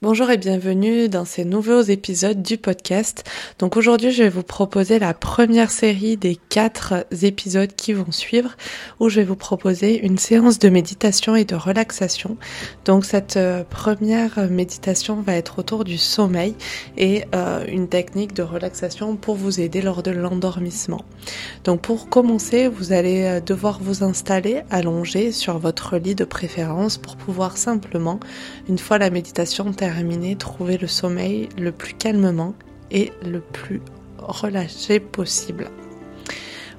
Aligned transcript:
Bonjour 0.00 0.30
et 0.30 0.38
bienvenue 0.38 1.08
dans 1.08 1.24
ces 1.24 1.44
nouveaux 1.44 1.80
épisodes 1.80 2.40
du 2.40 2.56
podcast. 2.56 3.24
Donc 3.58 3.76
aujourd'hui 3.76 4.12
je 4.12 4.22
vais 4.22 4.28
vous 4.28 4.44
proposer 4.44 5.00
la 5.00 5.12
première 5.12 5.72
série 5.72 6.16
des 6.16 6.36
quatre 6.36 7.04
épisodes 7.20 7.74
qui 7.74 7.94
vont 7.94 8.12
suivre 8.12 8.56
où 9.00 9.08
je 9.08 9.16
vais 9.18 9.26
vous 9.26 9.34
proposer 9.34 9.98
une 10.06 10.16
séance 10.16 10.60
de 10.60 10.68
méditation 10.68 11.34
et 11.34 11.44
de 11.44 11.56
relaxation. 11.56 12.36
Donc 12.84 13.04
cette 13.04 13.36
euh, 13.38 13.64
première 13.68 14.48
méditation 14.48 15.20
va 15.20 15.34
être 15.34 15.58
autour 15.58 15.82
du 15.82 15.98
sommeil 15.98 16.54
et 16.96 17.24
euh, 17.34 17.64
une 17.66 17.88
technique 17.88 18.34
de 18.34 18.44
relaxation 18.44 19.16
pour 19.16 19.34
vous 19.34 19.58
aider 19.58 19.82
lors 19.82 20.04
de 20.04 20.12
l'endormissement. 20.12 21.04
Donc 21.64 21.80
pour 21.80 22.08
commencer 22.08 22.68
vous 22.68 22.92
allez 22.92 23.24
euh, 23.24 23.40
devoir 23.40 23.80
vous 23.82 24.04
installer 24.04 24.62
allongé 24.70 25.32
sur 25.32 25.58
votre 25.58 25.96
lit 25.96 26.14
de 26.14 26.24
préférence 26.24 26.98
pour 26.98 27.16
pouvoir 27.16 27.56
simplement 27.56 28.20
une 28.68 28.78
fois 28.78 28.98
la 28.98 29.10
méditation 29.10 29.72
terminée 29.72 29.87
trouver 30.38 30.78
le 30.78 30.86
sommeil 30.86 31.48
le 31.58 31.72
plus 31.72 31.94
calmement 31.94 32.54
et 32.90 33.12
le 33.22 33.40
plus 33.40 33.80
relâché 34.18 35.00
possible. 35.00 35.70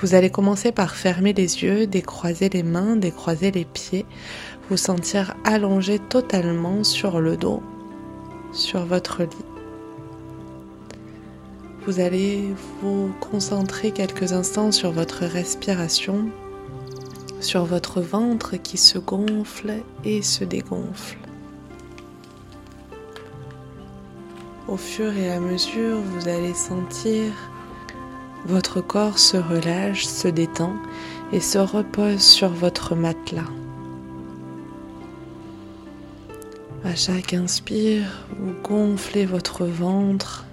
Vous 0.00 0.14
allez 0.14 0.30
commencer 0.30 0.72
par 0.72 0.94
fermer 0.94 1.32
les 1.32 1.62
yeux, 1.62 1.86
décroiser 1.86 2.48
les 2.48 2.62
mains, 2.62 2.96
décroiser 2.96 3.50
les 3.50 3.64
pieds, 3.64 4.04
vous 4.68 4.76
sentir 4.76 5.36
allongé 5.44 5.98
totalement 5.98 6.82
sur 6.82 7.20
le 7.20 7.36
dos, 7.36 7.62
sur 8.52 8.84
votre 8.84 9.22
lit. 9.22 9.28
Vous 11.86 12.00
allez 12.00 12.42
vous 12.80 13.12
concentrer 13.20 13.90
quelques 13.90 14.32
instants 14.32 14.72
sur 14.72 14.92
votre 14.92 15.24
respiration, 15.24 16.26
sur 17.40 17.64
votre 17.64 18.00
ventre 18.00 18.56
qui 18.56 18.78
se 18.78 18.98
gonfle 18.98 19.74
et 20.04 20.22
se 20.22 20.44
dégonfle. 20.44 21.18
Au 24.72 24.78
fur 24.78 25.14
et 25.14 25.30
à 25.30 25.38
mesure, 25.38 26.00
vous 26.00 26.28
allez 26.28 26.54
sentir 26.54 27.30
votre 28.46 28.80
corps 28.80 29.18
se 29.18 29.36
relâche, 29.36 30.06
se 30.06 30.28
détend 30.28 30.76
et 31.30 31.40
se 31.40 31.58
repose 31.58 32.22
sur 32.22 32.48
votre 32.48 32.94
matelas. 32.94 33.50
À 36.84 36.94
chaque 36.94 37.34
inspire, 37.34 38.26
vous 38.38 38.54
gonflez 38.62 39.26
votre 39.26 39.66
ventre 39.66 40.46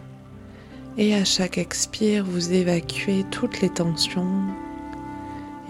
et 0.98 1.16
à 1.16 1.24
chaque 1.24 1.58
expire, 1.58 2.26
vous 2.26 2.52
évacuez 2.52 3.24
toutes 3.32 3.62
les 3.62 3.70
tensions 3.70 4.48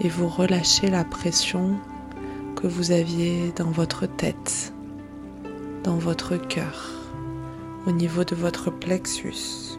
et 0.00 0.08
vous 0.08 0.26
relâchez 0.26 0.90
la 0.90 1.04
pression 1.04 1.76
que 2.56 2.66
vous 2.66 2.90
aviez 2.90 3.52
dans 3.54 3.70
votre 3.70 4.06
tête, 4.06 4.72
dans 5.84 5.98
votre 5.98 6.34
cœur 6.34 6.99
au 7.86 7.90
niveau 7.90 8.24
de 8.24 8.34
votre 8.34 8.70
plexus. 8.70 9.78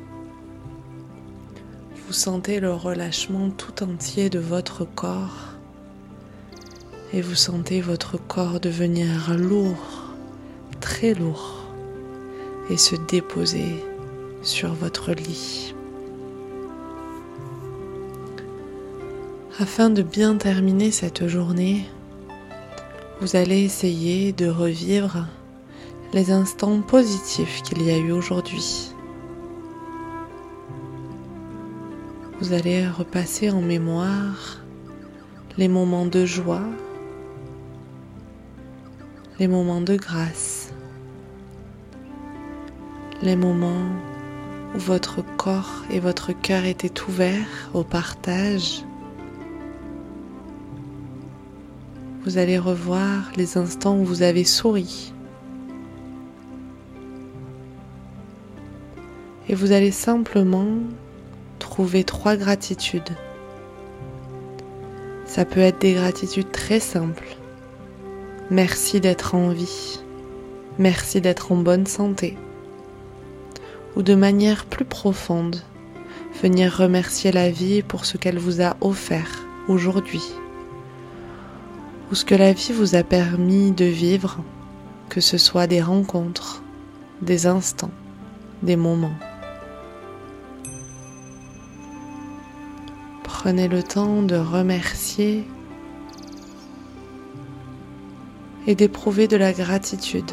Vous 2.07 2.13
sentez 2.13 2.59
le 2.59 2.73
relâchement 2.73 3.49
tout 3.49 3.83
entier 3.83 4.29
de 4.29 4.39
votre 4.39 4.85
corps 4.85 5.51
et 7.13 7.21
vous 7.21 7.35
sentez 7.35 7.81
votre 7.81 8.17
corps 8.17 8.59
devenir 8.59 9.35
lourd, 9.37 10.13
très 10.79 11.13
lourd, 11.13 11.65
et 12.69 12.77
se 12.77 12.95
déposer 12.95 13.83
sur 14.41 14.73
votre 14.73 15.11
lit. 15.11 15.75
Afin 19.59 19.89
de 19.89 20.01
bien 20.01 20.37
terminer 20.37 20.91
cette 20.91 21.27
journée, 21.27 21.85
vous 23.19 23.35
allez 23.35 23.63
essayer 23.63 24.31
de 24.31 24.47
revivre 24.47 25.27
les 26.13 26.31
instants 26.31 26.81
positifs 26.81 27.61
qu'il 27.63 27.81
y 27.83 27.89
a 27.89 27.97
eu 27.97 28.11
aujourd'hui. 28.11 28.93
Vous 32.41 32.51
allez 32.51 32.85
repasser 32.87 33.49
en 33.49 33.61
mémoire 33.61 34.59
les 35.57 35.69
moments 35.69 36.05
de 36.05 36.25
joie, 36.25 36.67
les 39.39 39.47
moments 39.47 39.79
de 39.79 39.95
grâce, 39.95 40.73
les 43.21 43.37
moments 43.37 43.87
où 44.75 44.79
votre 44.79 45.23
corps 45.37 45.83
et 45.91 45.99
votre 45.99 46.33
cœur 46.33 46.65
étaient 46.65 47.01
ouverts 47.07 47.69
au 47.73 47.83
partage. 47.83 48.83
Vous 52.25 52.37
allez 52.37 52.57
revoir 52.57 53.31
les 53.37 53.57
instants 53.57 53.97
où 53.97 54.03
vous 54.03 54.23
avez 54.23 54.43
souri, 54.43 55.13
et 59.49 59.55
vous 59.55 59.71
allez 59.71 59.91
simplement 59.91 60.67
trouver 61.59 62.03
trois 62.03 62.35
gratitudes. 62.35 63.15
Ça 65.25 65.45
peut 65.45 65.61
être 65.61 65.79
des 65.79 65.93
gratitudes 65.93 66.51
très 66.51 66.79
simples. 66.79 67.37
Merci 68.49 68.99
d'être 68.99 69.35
en 69.35 69.49
vie. 69.49 70.01
Merci 70.77 71.21
d'être 71.21 71.51
en 71.51 71.57
bonne 71.57 71.85
santé. 71.85 72.37
Ou 73.95 74.03
de 74.03 74.15
manière 74.15 74.65
plus 74.65 74.85
profonde, 74.85 75.61
venir 76.41 76.75
remercier 76.75 77.31
la 77.31 77.49
vie 77.49 77.81
pour 77.81 78.05
ce 78.05 78.17
qu'elle 78.17 78.39
vous 78.39 78.61
a 78.61 78.75
offert 78.81 79.45
aujourd'hui. 79.67 80.23
Ou 82.11 82.15
ce 82.15 82.25
que 82.25 82.35
la 82.35 82.51
vie 82.51 82.73
vous 82.73 82.95
a 82.95 83.03
permis 83.03 83.71
de 83.71 83.85
vivre, 83.85 84.39
que 85.07 85.21
ce 85.21 85.37
soit 85.37 85.67
des 85.67 85.81
rencontres, 85.81 86.61
des 87.21 87.47
instants, 87.47 87.91
des 88.63 88.75
moments. 88.75 89.15
Prenez 93.43 93.67
le 93.67 93.81
temps 93.81 94.21
de 94.21 94.35
remercier 94.35 95.47
et 98.67 98.75
d'éprouver 98.75 99.27
de 99.27 99.35
la 99.35 99.51
gratitude. 99.51 100.31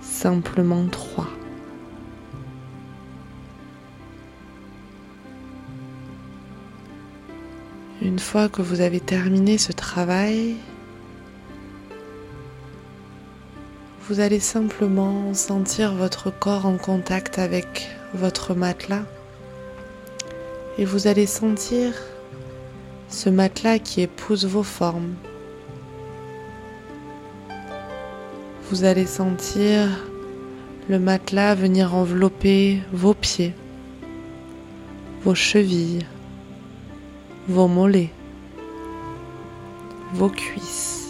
Simplement 0.00 0.86
trois. 0.86 1.28
Une 8.00 8.18
fois 8.18 8.48
que 8.48 8.62
vous 8.62 8.80
avez 8.80 9.00
terminé 9.00 9.58
ce 9.58 9.72
travail, 9.72 10.56
vous 14.08 14.20
allez 14.20 14.40
simplement 14.40 15.34
sentir 15.34 15.94
votre 15.94 16.30
corps 16.30 16.64
en 16.64 16.78
contact 16.78 17.38
avec 17.38 17.90
votre 18.14 18.54
matelas 18.54 19.04
et 20.78 20.84
vous 20.84 21.08
allez 21.08 21.26
sentir 21.26 21.92
ce 23.08 23.28
matelas 23.28 23.80
qui 23.80 24.00
épouse 24.00 24.46
vos 24.46 24.62
formes. 24.62 25.14
Vous 28.70 28.84
allez 28.84 29.06
sentir 29.06 29.88
le 30.88 31.00
matelas 31.00 31.56
venir 31.56 31.94
envelopper 31.94 32.80
vos 32.92 33.14
pieds, 33.14 33.54
vos 35.24 35.34
chevilles, 35.34 36.06
vos 37.48 37.66
mollets, 37.66 38.12
vos 40.12 40.28
cuisses, 40.28 41.08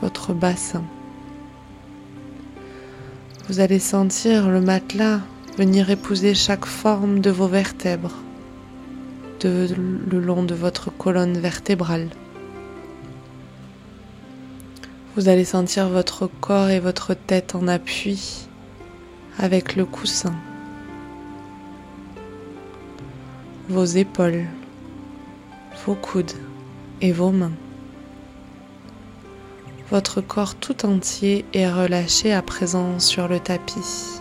votre 0.00 0.32
bassin. 0.32 0.84
Vous 3.48 3.60
allez 3.60 3.78
sentir 3.78 4.48
le 4.48 4.60
matelas 4.60 5.20
venir 5.58 5.90
épouser 5.90 6.36
chaque 6.36 6.66
forme 6.66 7.18
de 7.18 7.30
vos 7.30 7.48
vertèbres, 7.48 8.14
le 9.42 10.20
long 10.20 10.44
de 10.44 10.54
votre 10.54 10.96
colonne 10.96 11.36
vertébrale. 11.36 12.10
Vous 15.16 15.28
allez 15.28 15.44
sentir 15.44 15.88
votre 15.88 16.28
corps 16.28 16.68
et 16.68 16.78
votre 16.78 17.12
tête 17.12 17.56
en 17.56 17.66
appui 17.66 18.46
avec 19.36 19.74
le 19.74 19.84
coussin, 19.84 20.36
vos 23.68 23.84
épaules, 23.84 24.44
vos 25.84 25.96
coudes 25.96 26.38
et 27.00 27.10
vos 27.10 27.32
mains. 27.32 27.56
Votre 29.90 30.20
corps 30.20 30.54
tout 30.54 30.86
entier 30.86 31.44
est 31.52 31.68
relâché 31.68 32.32
à 32.32 32.42
présent 32.42 33.00
sur 33.00 33.26
le 33.26 33.40
tapis. 33.40 34.20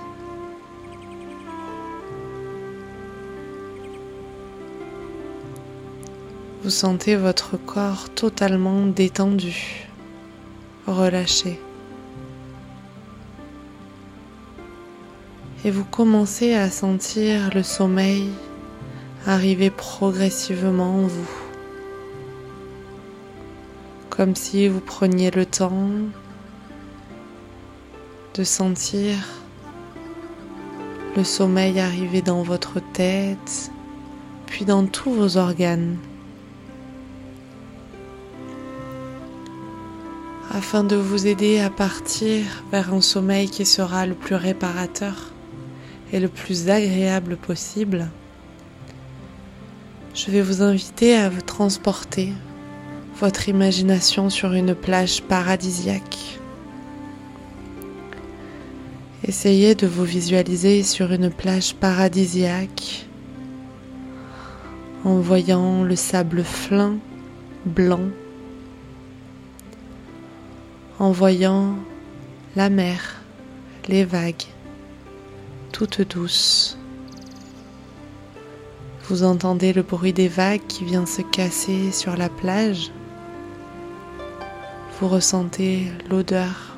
Vous 6.67 6.71
sentez 6.71 7.15
votre 7.15 7.55
corps 7.55 8.09
totalement 8.09 8.87
détendu, 8.87 9.87
relâché. 10.85 11.61
Et 15.63 15.71
vous 15.71 15.85
commencez 15.85 16.55
à 16.55 16.69
sentir 16.69 17.51
le 17.55 17.63
sommeil 17.63 18.27
arriver 19.25 19.69
progressivement 19.69 20.95
en 20.95 21.07
vous 21.07 21.29
comme 24.09 24.35
si 24.35 24.67
vous 24.67 24.81
preniez 24.81 25.31
le 25.31 25.45
temps 25.45 25.87
de 28.33 28.43
sentir 28.43 29.15
le 31.15 31.23
sommeil 31.23 31.79
arriver 31.79 32.21
dans 32.21 32.43
votre 32.43 32.81
tête, 32.91 33.71
puis 34.47 34.65
dans 34.65 34.85
tous 34.85 35.13
vos 35.13 35.37
organes, 35.37 35.95
afin 40.51 40.83
de 40.83 40.95
vous 40.95 41.27
aider 41.27 41.59
à 41.59 41.69
partir 41.69 42.43
vers 42.71 42.93
un 42.93 43.01
sommeil 43.01 43.49
qui 43.49 43.65
sera 43.65 44.05
le 44.05 44.15
plus 44.15 44.35
réparateur 44.35 45.31
et 46.13 46.19
le 46.19 46.29
plus 46.29 46.69
agréable 46.69 47.37
possible. 47.37 48.09
Je 50.13 50.31
vais 50.31 50.41
vous 50.41 50.61
inviter 50.61 51.15
à 51.15 51.29
vous 51.29 51.41
transporter 51.41 52.33
votre 53.19 53.49
imagination 53.49 54.29
sur 54.29 54.53
une 54.53 54.73
plage 54.73 55.21
paradisiaque. 55.23 56.39
Essayez 59.27 59.75
de 59.75 59.87
vous 59.87 60.05
visualiser 60.05 60.83
sur 60.83 61.11
une 61.11 61.29
plage 61.29 61.75
paradisiaque 61.75 63.07
en 65.03 65.19
voyant 65.19 65.83
le 65.83 65.95
sable 65.95 66.43
fin, 66.43 66.97
blanc, 67.65 68.09
en 70.99 71.11
voyant 71.11 71.75
la 72.55 72.69
mer, 72.69 73.21
les 73.87 74.03
vagues, 74.03 74.45
toutes 75.71 76.01
douces. 76.01 76.77
Vous 79.07 79.23
entendez 79.23 79.73
le 79.73 79.83
bruit 79.83 80.11
des 80.11 80.27
vagues 80.27 80.65
qui 80.67 80.83
vient 80.83 81.05
se 81.05 81.21
casser 81.21 81.91
sur 81.91 82.17
la 82.17 82.29
plage. 82.29 82.91
Vous 84.99 85.07
ressentez 85.07 85.91
l'odeur. 86.09 86.75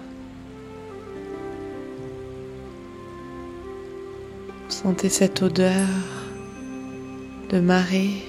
Vous 4.66 4.76
sentez 4.76 5.10
cette 5.10 5.42
odeur 5.42 5.88
de 7.50 7.60
marée, 7.60 8.22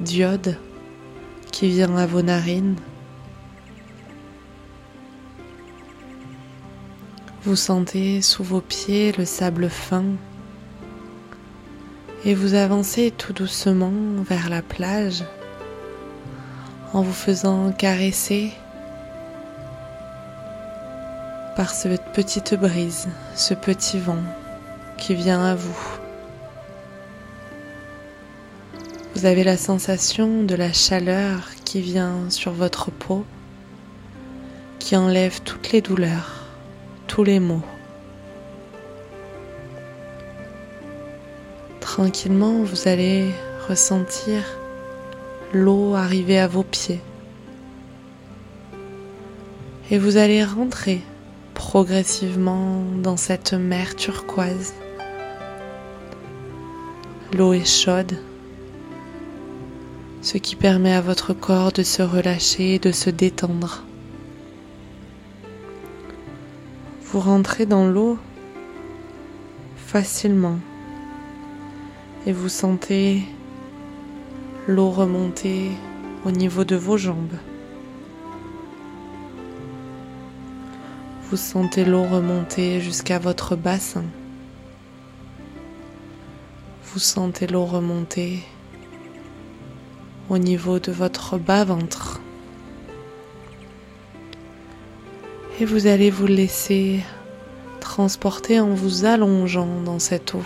d'iode 0.00 0.56
qui 1.52 1.68
vient 1.68 1.94
à 1.96 2.06
vos 2.06 2.22
narines. 2.22 2.76
Vous 7.46 7.56
sentez 7.56 8.22
sous 8.22 8.42
vos 8.42 8.62
pieds 8.62 9.12
le 9.12 9.26
sable 9.26 9.68
fin 9.68 10.04
et 12.24 12.34
vous 12.34 12.54
avancez 12.54 13.10
tout 13.10 13.34
doucement 13.34 13.92
vers 14.26 14.48
la 14.48 14.62
plage 14.62 15.24
en 16.94 17.02
vous 17.02 17.12
faisant 17.12 17.70
caresser 17.70 18.50
par 21.54 21.68
cette 21.68 22.14
petite 22.14 22.54
brise, 22.54 23.08
ce 23.34 23.52
petit 23.52 23.98
vent 23.98 24.22
qui 24.96 25.14
vient 25.14 25.44
à 25.44 25.54
vous. 25.54 25.98
Vous 29.14 29.26
avez 29.26 29.44
la 29.44 29.58
sensation 29.58 30.44
de 30.44 30.54
la 30.54 30.72
chaleur 30.72 31.50
qui 31.66 31.82
vient 31.82 32.30
sur 32.30 32.52
votre 32.52 32.90
peau, 32.90 33.26
qui 34.78 34.96
enlève 34.96 35.42
toutes 35.42 35.72
les 35.72 35.82
douleurs, 35.82 36.43
tous 37.14 37.22
les 37.22 37.38
maux. 37.38 37.62
Tranquillement, 41.78 42.64
vous 42.64 42.88
allez 42.88 43.30
ressentir 43.68 44.42
l'eau 45.52 45.94
arriver 45.94 46.40
à 46.40 46.48
vos 46.48 46.64
pieds. 46.64 47.00
Et 49.92 49.98
vous 49.98 50.16
allez 50.16 50.42
rentrer 50.42 51.02
progressivement 51.54 52.82
dans 53.00 53.16
cette 53.16 53.52
mer 53.52 53.94
turquoise. 53.94 54.74
L'eau 57.32 57.52
est 57.52 57.64
chaude, 57.64 58.18
ce 60.20 60.36
qui 60.36 60.56
permet 60.56 60.94
à 60.94 61.00
votre 61.00 61.32
corps 61.32 61.70
de 61.70 61.84
se 61.84 62.02
relâcher 62.02 62.74
et 62.74 62.78
de 62.80 62.90
se 62.90 63.08
détendre. 63.08 63.84
Vous 67.14 67.20
rentrez 67.20 67.64
dans 67.64 67.86
l'eau 67.86 68.18
facilement 69.76 70.58
et 72.26 72.32
vous 72.32 72.48
sentez 72.48 73.22
l'eau 74.66 74.90
remonter 74.90 75.70
au 76.24 76.32
niveau 76.32 76.64
de 76.64 76.74
vos 76.74 76.96
jambes. 76.96 77.38
Vous 81.30 81.36
sentez 81.36 81.84
l'eau 81.84 82.02
remonter 82.02 82.80
jusqu'à 82.80 83.20
votre 83.20 83.54
bassin. 83.54 84.02
Vous 86.82 86.98
sentez 86.98 87.46
l'eau 87.46 87.64
remonter 87.64 88.42
au 90.30 90.38
niveau 90.38 90.80
de 90.80 90.90
votre 90.90 91.38
bas-ventre. 91.38 92.23
Et 95.60 95.64
vous 95.64 95.86
allez 95.86 96.10
vous 96.10 96.26
laisser 96.26 97.00
transporter 97.78 98.58
en 98.58 98.74
vous 98.74 99.04
allongeant 99.04 99.82
dans 99.82 100.00
cette 100.00 100.34
eau. 100.34 100.42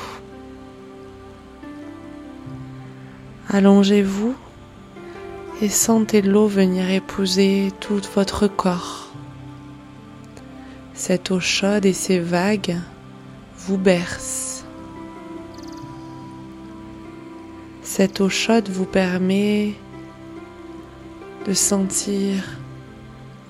Allongez-vous 3.49 4.35
et 5.63 5.71
sentez 5.71 6.21
l'eau 6.21 6.47
venir 6.47 6.91
épouser 6.91 7.73
tout 7.81 8.03
votre 8.15 8.49
corps. 8.49 9.09
Cette 10.93 11.31
eau 11.31 11.41
chaude 11.41 11.87
et 11.87 11.95
ces 11.95 12.19
vagues 12.19 12.77
vous 13.57 13.79
bercent. 13.79 14.67
Cette 17.83 18.21
eau 18.21 18.29
chaude 18.29 18.69
vous 18.69 18.85
permet 18.85 19.73
de 21.47 21.55
sentir 21.55 22.58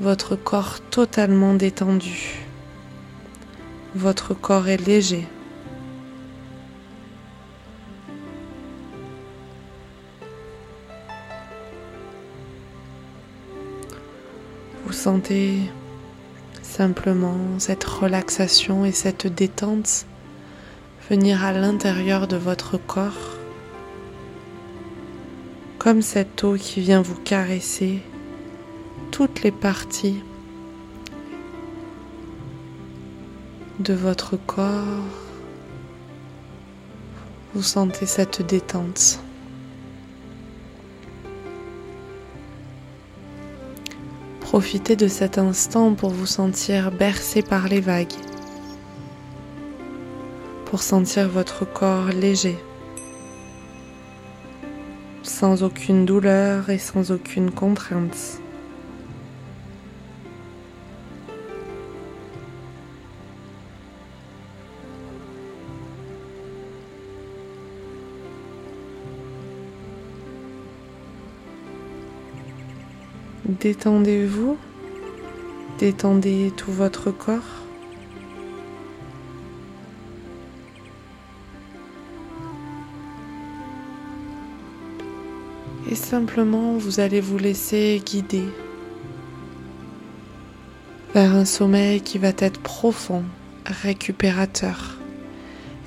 votre 0.01 0.37
corps 0.37 0.81
totalement 0.91 1.55
détendu. 1.55 2.47
Votre 3.97 4.33
corps 4.33 4.69
est 4.69 4.77
léger. 4.77 5.27
Vous 14.87 14.93
sentez 14.93 15.59
simplement 16.63 17.37
cette 17.59 17.85
relaxation 17.85 18.85
et 18.85 18.93
cette 18.93 19.27
détente 19.27 20.07
venir 21.11 21.45
à 21.45 21.53
l'intérieur 21.53 22.29
de 22.29 22.37
votre 22.37 22.79
corps, 22.79 23.37
comme 25.79 26.03
cette 26.03 26.45
eau 26.45 26.55
qui 26.55 26.81
vient 26.83 27.03
vous 27.03 27.17
caresser 27.17 28.01
toutes 29.19 29.43
les 29.43 29.51
parties 29.51 30.23
de 33.81 33.93
votre 33.93 34.37
corps. 34.37 35.09
Vous 37.53 37.65
sentez 37.65 38.07
cette 38.07 38.47
détente. 38.47 39.19
Profitez 44.39 44.95
de 44.95 45.09
cet 45.09 45.37
instant 45.37 45.95
pour 45.95 46.11
vous 46.11 46.27
sentir 46.27 46.93
bercé 46.93 47.43
par 47.43 47.67
les 47.67 47.81
vagues 47.81 48.15
pour 50.67 50.81
sentir 50.81 51.29
votre 51.29 51.65
corps 51.65 52.11
léger, 52.11 52.57
sans 55.25 55.65
aucune 55.65 56.07
douleur 56.07 56.71
et 56.71 56.79
sans 56.79 57.11
aucune 57.11 57.51
contrainte. 57.51 58.41
Détendez-vous, 73.49 74.59
détendez 75.79 76.53
tout 76.55 76.71
votre 76.71 77.11
corps. 77.11 77.65
Et 85.91 85.95
simplement, 85.95 86.75
vous 86.75 87.01
allez 87.01 87.23
vous 87.23 87.39
laisser 87.39 88.03
guider 88.05 88.45
vers 91.15 91.35
un 91.35 91.47
sommeil 91.47 92.03
qui 92.03 92.19
va 92.19 92.33
être 92.37 92.61
profond, 92.61 93.25
récupérateur 93.65 94.99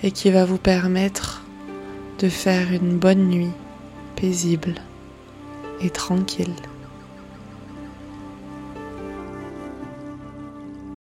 et 0.01 0.09
qui 0.09 0.31
va 0.31 0.45
vous 0.45 0.57
permettre 0.57 1.43
de 2.17 2.27
faire 2.27 2.73
une 2.73 2.97
bonne 2.97 3.27
nuit 3.27 3.53
paisible 4.15 4.73
et 5.79 5.91
tranquille. 5.91 6.55